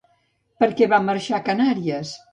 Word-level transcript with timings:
Per 0.63 0.69
què 0.79 0.87
va 0.95 1.01
marxar 1.11 1.37
a 1.41 1.45
Canàries? 1.51 2.17